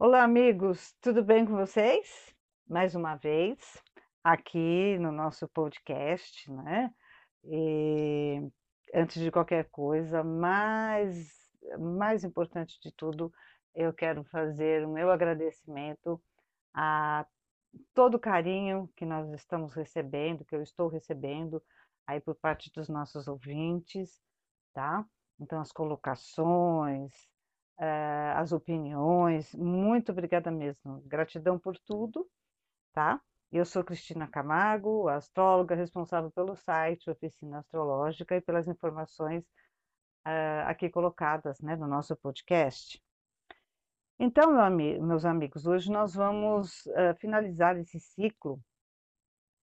[0.00, 2.32] Olá, amigos, tudo bem com vocês?
[2.68, 3.82] Mais uma vez,
[4.22, 6.94] aqui no nosso podcast, né?
[7.42, 8.48] E
[8.94, 11.50] antes de qualquer coisa, mais,
[11.80, 13.32] mais importante de tudo,
[13.74, 16.22] eu quero fazer o meu agradecimento
[16.72, 17.26] a
[17.92, 21.60] todo o carinho que nós estamos recebendo, que eu estou recebendo
[22.06, 24.22] aí por parte dos nossos ouvintes,
[24.72, 25.04] tá?
[25.40, 27.12] Então, as colocações,
[28.34, 29.54] as opiniões.
[29.54, 31.00] Muito obrigada mesmo.
[31.06, 32.28] Gratidão por tudo,
[32.92, 33.20] tá?
[33.50, 39.42] Eu sou Cristina Camargo, astróloga responsável pelo site Oficina Astrológica e pelas informações
[40.26, 43.02] uh, aqui colocadas né, no nosso podcast.
[44.18, 48.60] Então, meu meus amigos, hoje nós vamos uh, finalizar esse ciclo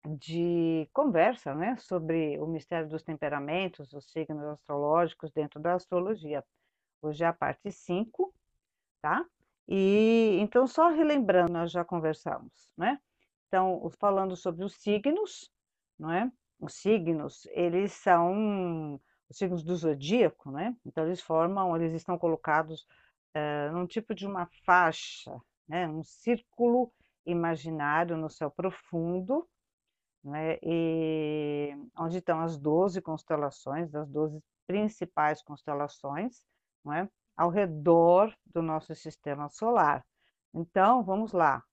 [0.05, 6.43] de conversa né, sobre o mistério dos temperamentos, os signos astrológicos dentro da astrologia.
[7.03, 8.33] Hoje é a parte 5,
[9.01, 9.25] tá?
[9.67, 12.97] E então, só relembrando, nós já conversamos, né?
[13.47, 15.51] Então, falando sobre os signos,
[15.99, 16.31] não é?
[16.61, 20.77] Os signos, eles são os signos do zodíaco, né?
[20.85, 22.87] Então, eles formam, eles estão colocados
[23.35, 25.85] uh, num tipo de uma faixa, né?
[25.85, 26.89] Um círculo
[27.25, 29.45] imaginário no céu profundo,
[30.23, 30.57] né?
[30.63, 36.45] E onde estão as 12 constelações, as 12 principais constelações,
[36.83, 37.09] não é?
[37.35, 40.05] ao redor do nosso sistema solar.
[40.53, 41.63] Então, vamos lá.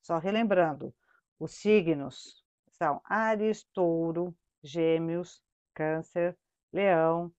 [0.00, 0.94] Só relembrando,
[1.38, 5.42] os signos são Ares, Touro, Gêmeos,
[5.74, 6.36] Câncer,
[6.72, 7.32] Leão,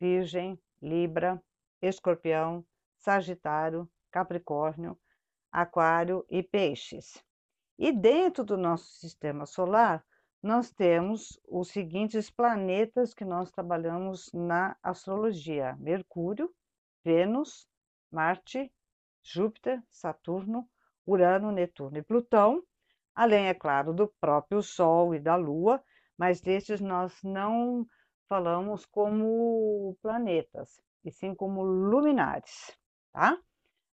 [0.00, 1.42] Virgem, Libra,
[1.82, 2.64] Escorpião,
[2.96, 4.98] Sagitário, Capricórnio,
[5.52, 7.22] Aquário e Peixes.
[7.78, 10.04] E dentro do nosso sistema solar,
[10.42, 16.52] nós temos os seguintes planetas que nós trabalhamos na astrologia: Mercúrio,
[17.08, 17.66] Vênus,
[18.12, 18.70] Marte,
[19.22, 20.68] Júpiter, Saturno,
[21.06, 22.62] Urano, Netuno e Plutão,
[23.14, 25.82] além, é claro, do próprio Sol e da Lua,
[26.18, 27.86] mas destes nós não
[28.28, 32.76] falamos como planetas, e sim como luminares,
[33.10, 33.38] tá?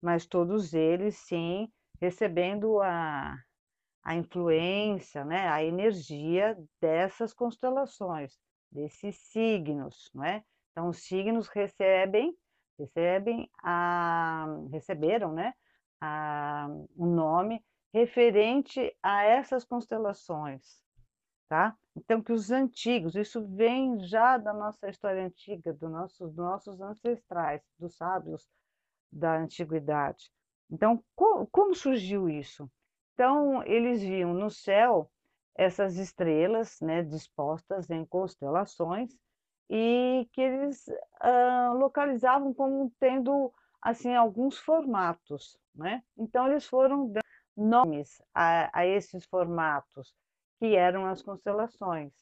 [0.01, 1.71] Mas todos eles, sim,
[2.01, 3.37] recebendo a,
[4.03, 8.39] a influência, né, a energia dessas constelações,
[8.71, 10.43] desses signos, não é?
[10.71, 12.35] Então, os signos recebem
[12.83, 15.55] recebem a, receberam né,
[16.01, 20.83] a, um nome referente a essas constelações.
[21.49, 21.77] Tá?
[21.95, 26.81] Então, que os antigos, isso vem já da nossa história antiga, do nosso, dos nossos
[26.81, 28.49] ancestrais, dos sábios
[29.13, 30.33] da antiguidade.
[30.71, 32.71] Então, co como surgiu isso?
[33.13, 35.11] Então, eles viam no céu
[35.55, 39.15] essas estrelas né, dispostas em constelações
[39.71, 46.03] e que eles uh, localizavam como tendo assim alguns formatos, né?
[46.17, 47.23] Então eles foram dando
[47.57, 50.15] nomes a, a esses formatos
[50.59, 52.13] que eram as constelações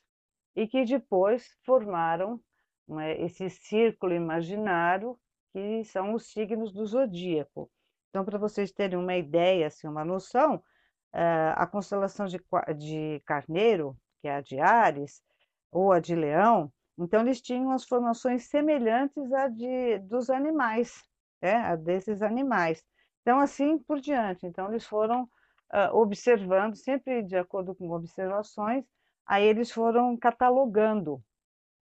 [0.57, 2.41] e que depois formaram
[2.89, 5.19] né, esse círculo imaginário
[5.53, 7.71] que são os signos do zodíaco.
[8.09, 12.41] Então, para vocês terem uma ideia, assim, uma noção, uh, a constelação de,
[12.77, 15.23] de Carneiro, que é a de Ares,
[15.71, 16.73] ou a de Leão,
[17.05, 21.03] então, eles tinham as formações semelhantes à de, dos animais,
[21.41, 21.55] né?
[21.57, 22.85] a desses animais.
[23.23, 24.47] Então, assim por diante.
[24.47, 25.25] Então, eles foram
[25.73, 28.85] uh, observando, sempre de acordo com observações,
[29.27, 31.23] aí eles foram catalogando,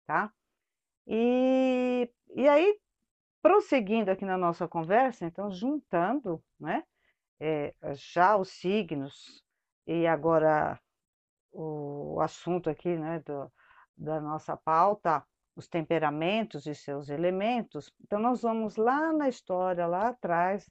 [0.07, 0.33] tá?
[1.07, 2.79] E, e aí,
[3.43, 6.85] prosseguindo aqui na nossa conversa, então, juntando, né?
[7.41, 9.43] É, já os signos
[9.87, 10.79] e agora
[11.53, 13.51] o assunto aqui, né, do,
[14.01, 15.23] da nossa pauta,
[15.55, 17.93] os temperamentos e seus elementos.
[18.03, 20.69] Então, nós vamos lá na história, lá atrás,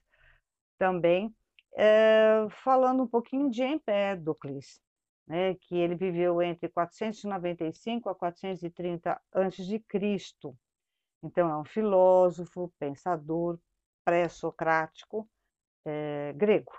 [0.76, 1.34] também,
[1.76, 4.80] é, falando um pouquinho de Empédocles,
[5.26, 9.84] né, que ele viveu entre 495 a 430 a.C.
[11.22, 13.58] Então, é um filósofo, pensador,
[14.04, 15.28] pré-socrático
[15.84, 16.72] é, grego.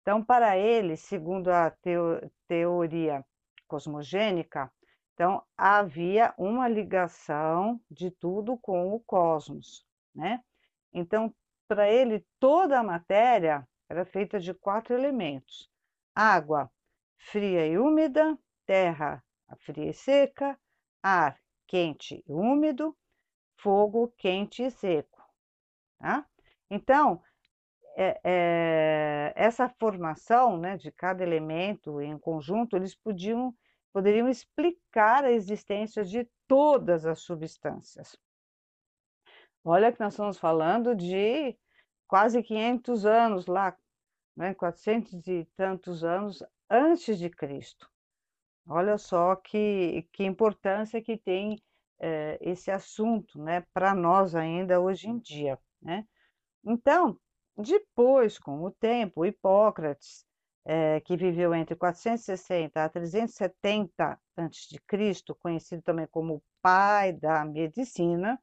[0.00, 3.24] Então, para ele, segundo a teo teoria
[3.66, 4.70] cosmogênica,
[5.14, 10.42] então, havia uma ligação de tudo com o cosmos, né?
[10.92, 11.32] Então,
[11.68, 15.70] para ele, toda a matéria era feita de quatro elementos:
[16.14, 16.68] água
[17.16, 19.22] fria e úmida, terra
[19.60, 20.58] fria e seca,
[21.00, 21.38] ar
[21.68, 22.96] quente e úmido,
[23.56, 25.22] fogo quente e seco.
[26.00, 26.26] Tá?
[26.68, 27.22] Então,
[27.96, 33.54] é, é, essa formação né, de cada elemento em conjunto, eles podiam
[33.94, 38.18] poderiam explicar a existência de todas as substâncias.
[39.62, 41.56] Olha que nós estamos falando de
[42.08, 43.78] quase 500 anos lá,
[44.36, 47.88] né, 400 e tantos anos antes de Cristo.
[48.66, 51.62] Olha só que, que importância que tem
[52.00, 55.56] é, esse assunto né, para nós ainda hoje em dia.
[55.80, 56.04] Né?
[56.64, 57.16] Então,
[57.56, 60.23] depois, com o tempo, Hipócrates,
[60.64, 68.40] é, que viveu entre 460 a 370 a.C., conhecido também como pai da medicina,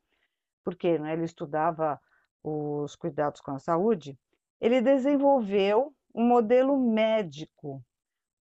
[0.63, 1.99] porque né, ele estudava
[2.43, 4.17] os cuidados com a saúde,
[4.59, 7.83] ele desenvolveu um modelo médico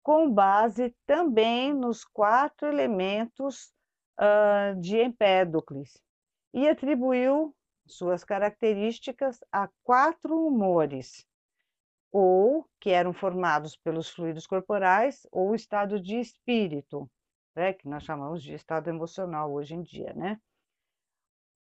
[0.04, 3.72] com base também nos quatro elementos
[4.20, 6.02] uh, de Empédocles
[6.54, 7.56] e atribuiu
[7.86, 11.26] suas características a quatro humores,
[12.12, 17.10] ou que eram formados pelos fluidos corporais, ou estado de espírito,
[17.56, 20.40] né, que nós chamamos de estado emocional hoje em dia, né?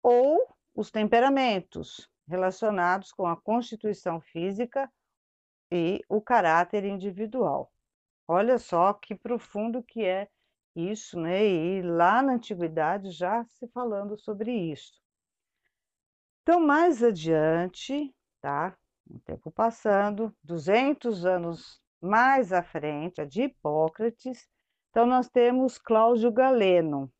[0.02, 4.90] Ou os temperamentos relacionados com a constituição física
[5.70, 7.72] e o caráter individual.
[8.26, 10.28] Olha só que profundo que é
[10.74, 11.44] isso, né?
[11.44, 15.00] E lá na antiguidade já se falando sobre isso.
[16.42, 18.76] Então, mais adiante, tá?
[19.12, 24.48] O tempo passando, 200 anos mais à frente, a de Hipócrates,
[24.90, 27.12] então nós temos Cláudio Galeno,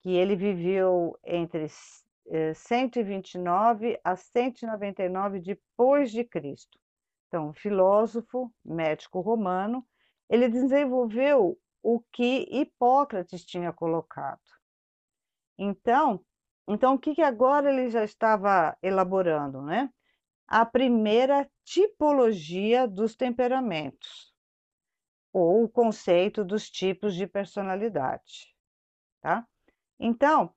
[0.00, 1.66] que ele viveu entre
[2.54, 6.78] 129 eh, a 199 depois de Cristo.
[7.28, 9.84] Então, filósofo, médico romano,
[10.28, 14.40] ele desenvolveu o que Hipócrates tinha colocado.
[15.58, 16.20] Então,
[16.68, 19.90] então o que, que agora ele já estava elaborando, né?
[20.46, 24.34] A primeira tipologia dos temperamentos,
[25.32, 28.54] ou o conceito dos tipos de personalidade,
[29.20, 29.46] tá?
[29.98, 30.54] Então,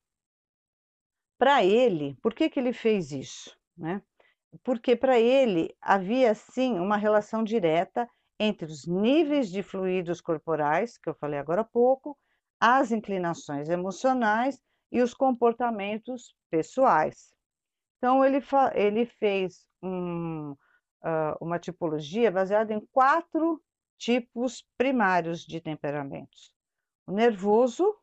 [1.38, 4.02] para ele, por que, que ele fez isso, né?
[4.64, 8.10] Porque para ele havia sim uma relação direta
[8.40, 12.18] entre os níveis de fluidos corporais, que eu falei agora há pouco,
[12.60, 14.60] as inclinações emocionais
[14.92, 17.37] e os comportamentos pessoais.
[17.98, 18.40] Então, ele,
[18.76, 23.62] ele fez um, uh, uma tipologia baseada em quatro
[23.98, 26.52] tipos primários de temperamentos:
[27.06, 27.96] o nervoso,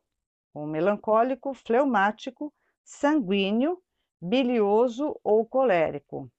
[0.53, 2.53] o melancólico, fleumático,
[2.83, 3.81] sanguíneo,
[4.21, 6.31] bilioso ou colérico.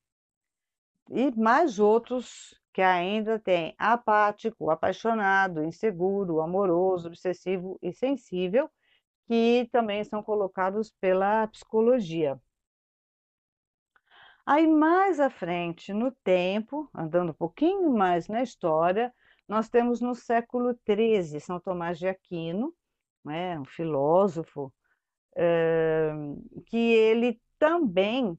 [1.11, 8.69] E mais outros que ainda tem apático, apaixonado, inseguro, amoroso, obsessivo e sensível,
[9.27, 12.39] que também são colocados pela psicologia.
[14.47, 19.13] Aí mais à frente, no tempo, andando um pouquinho mais na história,
[19.49, 22.73] nós temos no século XIII São Tomás de Aquino,
[23.25, 24.73] né, um filósofo,
[25.37, 26.13] eh,
[26.67, 28.39] que ele também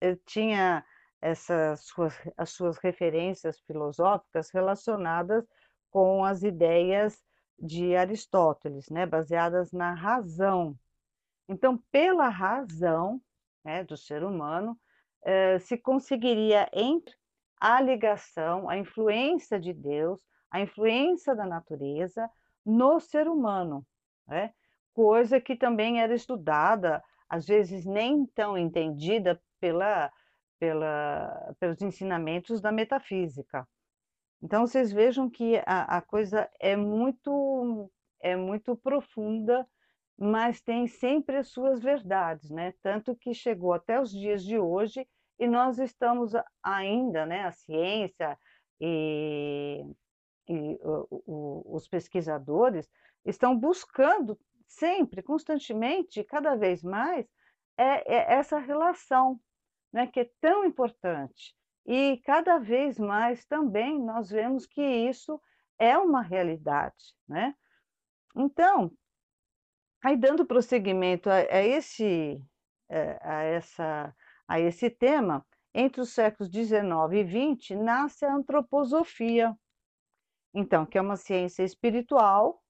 [0.00, 0.84] eh, tinha
[1.20, 5.44] essas suas, as suas referências filosóficas relacionadas
[5.90, 7.20] com as ideias
[7.58, 10.78] de Aristóteles, né, baseadas na razão.
[11.48, 13.20] Então, pela razão
[13.64, 14.78] né, do ser humano,
[15.60, 17.14] se conseguiria entre
[17.60, 20.18] a ligação, a influência de Deus,
[20.50, 22.28] a influência da natureza
[22.64, 23.86] no ser humano,
[24.26, 24.52] né?
[24.94, 30.10] coisa que também era estudada, às vezes nem tão entendida pela
[30.60, 33.66] pela, pelos ensinamentos da metafísica.
[34.42, 37.90] Então vocês vejam que a, a coisa é muito
[38.22, 39.66] é muito profunda,
[40.20, 42.74] mas tem sempre as suas verdades, né?
[42.82, 45.08] Tanto que chegou até os dias de hoje
[45.38, 47.44] e nós estamos ainda, né?
[47.44, 48.38] A ciência
[48.78, 49.82] e,
[50.46, 52.86] e o, o, os pesquisadores
[53.24, 57.26] estão buscando sempre, constantemente, cada vez mais,
[57.78, 59.40] é, é essa relação
[59.90, 61.54] né, que é tão importante.
[61.86, 65.40] E cada vez mais também nós vemos que isso
[65.78, 67.14] é uma realidade.
[67.26, 67.54] Né?
[68.36, 68.92] Então,
[70.02, 72.42] aí dando prosseguimento a, a esse,
[72.88, 74.14] é, a, essa,
[74.48, 76.80] a esse tema, entre os séculos XIX
[77.12, 79.54] e XX nasce a antroposofia,
[80.52, 82.60] então, que é uma ciência espiritual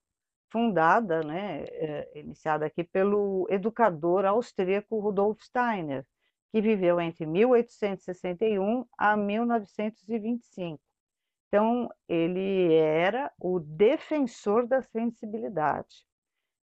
[0.51, 6.05] fundada, né, é, iniciada aqui pelo educador austríaco Rudolf Steiner,
[6.51, 10.81] que viveu entre 1861 a 1925.
[11.49, 16.05] Então, ele era o defensor da sensibilidade.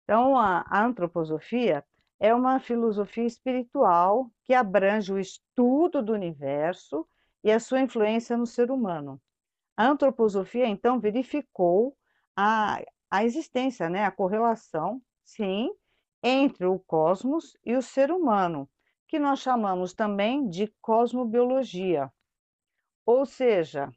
[0.06, 1.84] Então, a, antroposofia
[2.20, 7.08] é uma filosofia espiritual que abrange o estudo do universo
[7.44, 9.20] e a sua influência no ser humano.
[9.76, 11.98] A antroposofia, então, verificou
[12.36, 15.72] a, a existência, né, a correlação, sim,
[16.22, 18.70] entre o cosmos e o ser humano,
[19.08, 22.14] que nós chamamos também de cosmobiologia.
[23.08, 23.92] Ou seja,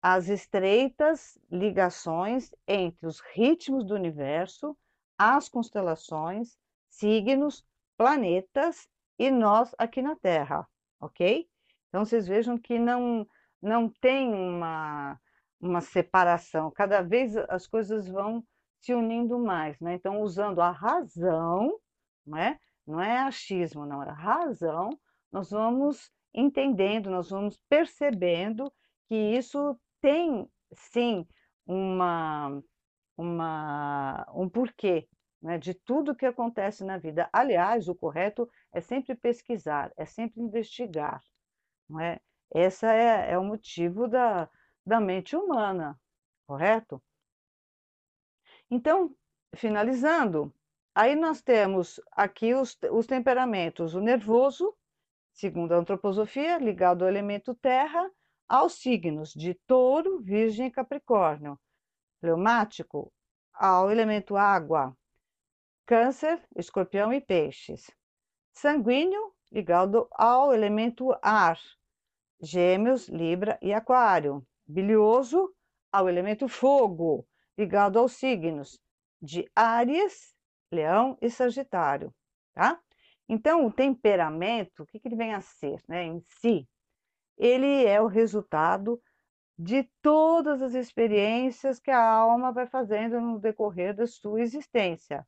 [0.00, 4.76] as estreitas ligações entre os ritmos do universo,
[5.18, 6.58] as constelações,
[6.88, 7.64] signos,
[7.96, 10.66] planetas e nós aqui na Terra,
[11.00, 11.48] ok?
[11.88, 13.26] Então vocês vejam que não,
[13.60, 15.18] não tem uma,
[15.60, 18.44] uma separação, cada vez as coisas vão
[18.80, 19.94] se unindo mais, né?
[19.94, 21.78] Então, usando a razão,
[22.24, 22.58] não é?
[22.86, 24.90] Não é achismo, não, é razão,
[25.32, 28.72] nós vamos entendendo, nós vamos percebendo
[29.08, 31.26] que isso tem, sim,
[31.66, 32.62] uma,
[33.16, 35.08] uma, um porquê
[35.40, 37.28] né, de tudo que acontece na vida.
[37.32, 41.22] Aliás, o correto é sempre pesquisar, é sempre investigar.
[41.88, 42.20] Não é?
[42.54, 44.48] Esse é, é o motivo da,
[44.84, 45.98] da mente humana,
[46.46, 47.02] correto?
[48.70, 49.14] Então,
[49.54, 50.52] finalizando,
[50.94, 54.76] aí nós temos aqui os, os temperamentos, o nervoso,
[55.32, 58.10] segundo a antroposofia, ligado ao elemento terra,
[58.48, 61.58] aos signos de touro, virgem e capricórnio.
[62.26, 63.12] Fleumático,
[63.54, 64.92] ao elemento água,
[65.86, 67.88] câncer, escorpião e peixes.
[68.52, 71.56] Sanguíneo, ligado ao elemento ar,
[72.40, 74.44] gêmeos, libra e aquário.
[74.66, 75.54] Bilioso,
[75.92, 77.24] ao elemento fogo,
[77.56, 78.76] ligado aos signos
[79.22, 80.34] de Áries,
[80.72, 82.12] Leão e Sagitário,
[82.52, 82.80] tá?
[83.28, 86.68] Então, o temperamento, o que, que ele vem a ser, né, em si?
[87.38, 89.00] Ele é o resultado
[89.58, 95.26] de todas as experiências que a alma vai fazendo no decorrer da sua existência,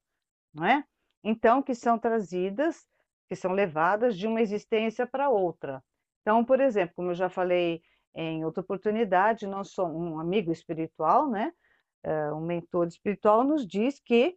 [0.53, 0.85] não é?
[1.25, 2.87] Então, que são trazidas,
[3.29, 5.83] que são levadas de uma existência para outra.
[6.23, 7.83] Então, por exemplo, como eu já falei
[8.15, 11.53] em outra oportunidade, nós somos um amigo espiritual, né?
[12.03, 14.37] Eh, um mentor espiritual nos diz que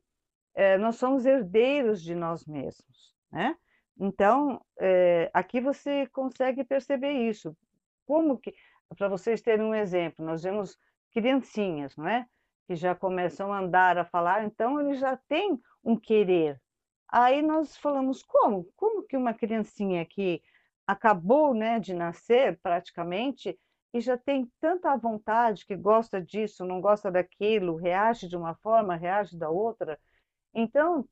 [0.55, 3.55] eh, nós somos herdeiros de nós mesmos, né?
[3.99, 7.55] Então, é, aqui você consegue perceber isso.
[8.05, 8.53] Como que,
[8.95, 10.77] para vocês terem um exemplo, nós vemos
[11.11, 12.25] criancinhas, não é?
[12.67, 16.61] Que já começam a andar, a falar, então eles já têm um querer.
[17.07, 18.65] Aí nós falamos, como?
[18.75, 20.41] Como que uma criancinha que
[20.87, 23.57] acabou né, de nascer praticamente
[23.93, 28.95] e já tem tanta vontade que gosta disso, não gosta daquilo, reage de uma forma,
[28.95, 29.99] reage da outra.
[30.53, 31.07] Então,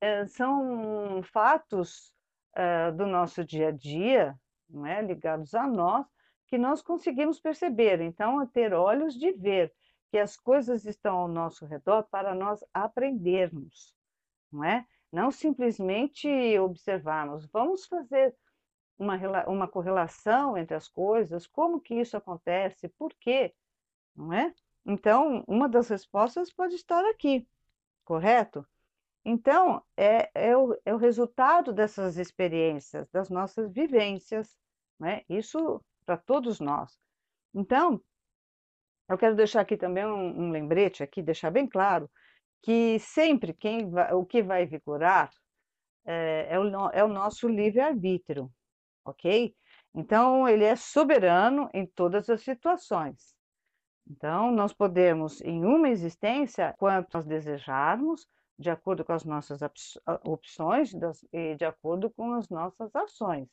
[0.00, 2.12] é, são fatos
[2.54, 6.06] é, do nosso dia a dia, não é, ligados a nós,
[6.50, 8.00] que nós conseguimos perceber.
[8.00, 9.72] Então, ter olhos de ver
[10.10, 13.94] que as coisas estão ao nosso redor para nós aprendermos,
[14.50, 14.84] não é?
[15.12, 16.28] Não simplesmente
[16.58, 17.46] observarmos.
[17.46, 18.34] Vamos fazer
[18.98, 19.16] uma,
[19.46, 23.54] uma correlação entre as coisas, como que isso acontece, por quê,
[24.14, 24.52] não é?
[24.84, 27.46] Então, uma das respostas pode estar aqui,
[28.04, 28.66] correto?
[29.24, 34.58] Então, é, é, o, é o resultado dessas experiências, das nossas vivências,
[34.98, 35.22] né?
[35.28, 36.98] isso para todos nós.
[37.54, 38.02] Então,
[39.08, 42.10] eu quero deixar aqui também um, um lembrete, aqui, deixar bem claro,
[42.62, 45.30] que sempre quem vai, o que vai vigorar
[46.04, 48.50] é, é, o, é o nosso livre-arbítrio,
[49.04, 49.54] ok?
[49.94, 53.36] Então, ele é soberano em todas as situações.
[54.08, 58.26] Então, nós podemos, em uma existência, quanto nós desejarmos,
[58.58, 59.60] de acordo com as nossas
[60.24, 60.92] opções
[61.32, 63.48] e de acordo com as nossas ações,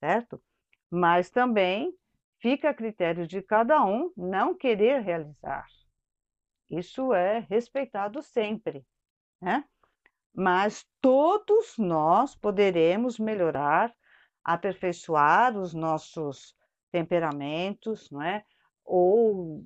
[0.00, 0.42] certo?
[0.90, 1.94] Mas também
[2.40, 5.66] fica a critério de cada um não querer realizar.
[6.68, 8.84] Isso é respeitado sempre,
[9.40, 9.64] né?
[10.32, 13.94] Mas todos nós poderemos melhorar
[14.44, 16.56] aperfeiçoar os nossos
[16.90, 18.44] temperamentos, não é?
[18.84, 19.64] Ou,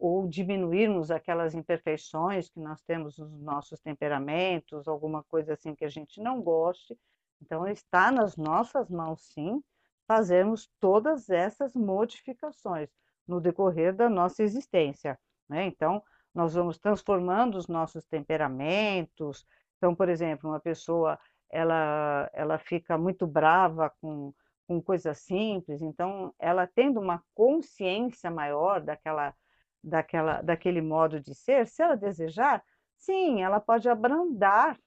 [0.00, 5.88] ou diminuirmos aquelas imperfeições que nós temos nos nossos temperamentos, alguma coisa assim que a
[5.88, 6.98] gente não goste.
[7.40, 9.62] Então, está nas nossas mãos, sim,
[10.08, 12.88] fazermos todas essas modificações
[13.26, 15.18] no decorrer da nossa existência.
[15.48, 15.66] Né?
[15.66, 16.02] Então,
[16.34, 19.46] nós vamos transformando os nossos temperamentos.
[19.76, 21.18] Então, por exemplo, uma pessoa
[21.50, 24.32] ela, ela fica muito brava com,
[24.66, 29.34] com coisas simples, então ela tendo uma consciência maior daquela,
[29.82, 32.62] daquela, daquele modo de ser, se ela desejar,
[32.96, 34.78] sim, ela pode abrandar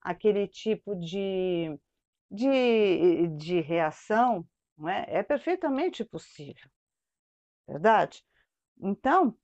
[0.00, 1.78] aquele tipo de,
[2.30, 5.06] de, de reação, não é?
[5.08, 6.68] é perfeitamente possível,
[7.66, 8.24] verdade?
[8.80, 9.36] Então,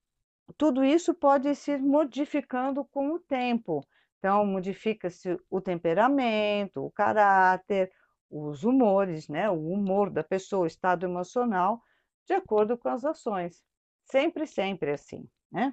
[0.56, 3.86] tudo isso pode se modificando com o tempo.
[4.18, 7.90] Então, modifica-se o temperamento, o caráter,
[8.28, 9.48] os humores, né?
[9.48, 11.82] o humor da pessoa, o estado emocional,
[12.26, 13.62] de acordo com as ações.
[14.04, 15.28] Sempre, sempre assim.
[15.50, 15.72] Né?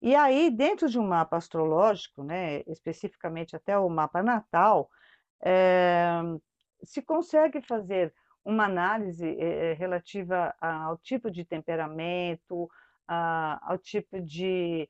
[0.00, 4.88] E aí, dentro de um mapa astrológico, né, especificamente até o mapa natal,
[5.42, 6.20] é,
[6.82, 12.68] se consegue fazer uma análise é, relativa ao tipo de temperamento,
[13.06, 14.88] ao tipo de,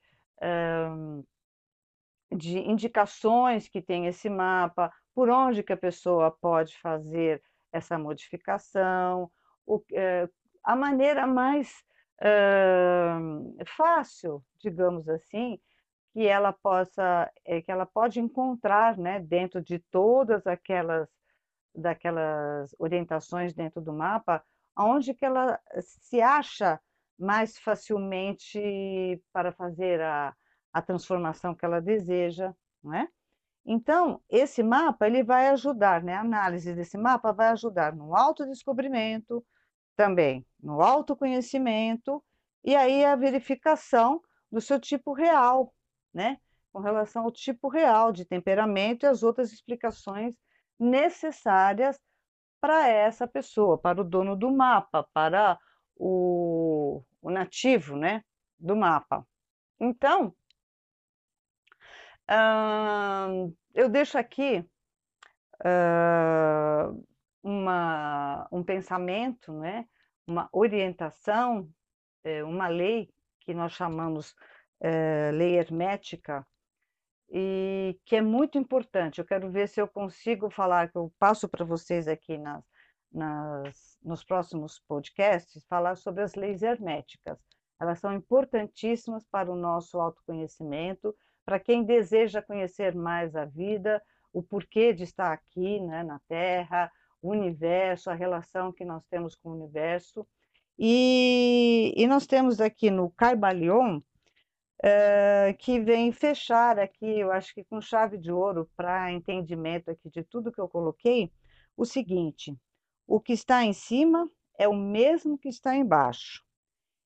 [2.31, 7.43] de indicações que tem esse mapa, por onde que a pessoa pode fazer
[7.73, 9.31] essa modificação,
[9.67, 10.29] o, é,
[10.63, 11.83] a maneira mais
[13.65, 15.59] fácil, digamos assim,
[16.13, 21.09] que ela possa, é, que ela pode encontrar, né, dentro de todas aquelas
[21.75, 24.43] daquelas orientações dentro do mapa,
[24.77, 26.81] onde que ela se acha
[27.19, 30.35] mais facilmente para fazer a,
[30.73, 33.09] a transformação que ela deseja, não é?
[33.65, 36.15] Então, esse mapa ele vai ajudar, né?
[36.15, 39.45] A análise desse mapa vai ajudar no autodescobrimento,
[39.95, 42.25] também no autoconhecimento
[42.65, 45.75] e aí a verificação do seu tipo real,
[46.13, 46.39] né?
[46.73, 50.35] Com relação ao tipo real de temperamento e as outras explicações
[50.81, 52.01] necessárias
[52.61, 55.59] para essa pessoa, para o dono do mapa, para
[55.97, 58.25] o, o nativo, né?
[58.59, 59.27] Do mapa.
[59.79, 60.35] Então,
[63.75, 64.65] eu deixo aqui
[65.65, 67.07] uh,
[67.43, 69.87] uma, um pensamento, né?
[70.27, 71.69] uma orientação,
[72.23, 73.11] é, uma lei
[73.41, 74.35] que nós chamamos
[74.81, 76.47] é, lei hermética,
[77.31, 79.21] e que é muito importante.
[79.21, 82.65] Eu quero ver se eu consigo falar, que eu passo para vocês aqui nas,
[83.13, 87.39] nas, nos próximos podcasts, falar sobre as leis herméticas.
[87.81, 94.43] Elas são importantíssimas para o nosso autoconhecimento, para quem deseja conhecer mais a vida, o
[94.43, 96.91] porquê de estar aqui né, na Terra,
[97.23, 100.27] o universo, a relação que nós temos com o universo.
[100.79, 104.01] E, e nós temos aqui no Caibalion,
[104.81, 110.09] uh, que vem fechar aqui, eu acho que com chave de ouro, para entendimento aqui
[110.11, 111.33] de tudo que eu coloquei,
[111.77, 112.57] o seguinte:
[113.07, 116.45] o que está em cima é o mesmo que está embaixo.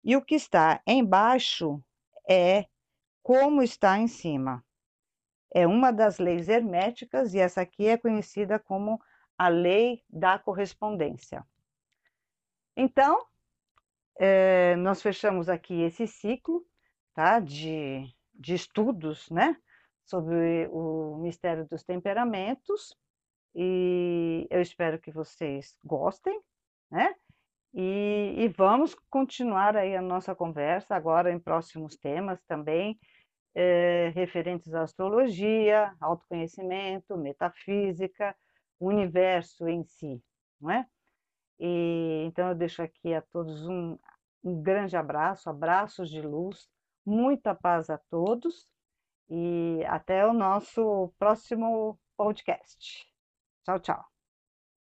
[0.03, 1.83] E o que está embaixo
[2.29, 2.67] é
[3.23, 4.65] como está em cima.
[5.53, 9.01] É uma das leis herméticas e essa aqui é conhecida como
[9.39, 11.47] a lei da correspondência.
[12.77, 13.25] Então,
[14.17, 16.67] é, nós fechamos aqui esse ciclo
[17.15, 19.57] tá, de, de estudos né,
[20.05, 22.95] sobre o mistério dos temperamentos
[23.55, 26.41] e eu espero que vocês gostem,
[26.91, 27.15] né?
[27.73, 32.99] E, e, vamos continuar aí a nossa conversa agora em próximos temas também,
[33.55, 38.35] é, referentes à astrologia, autoconhecimento, metafísica,
[38.79, 40.23] universo em si,
[40.61, 40.87] não é?
[41.59, 43.99] E, então eu deixo aqui a todos um,
[44.43, 46.69] um grande abraço, abraços de luz,
[47.05, 48.69] muita paz a todos
[49.29, 53.07] e até o nosso próximo podcast.
[53.65, 54.14] Tchau, tchau.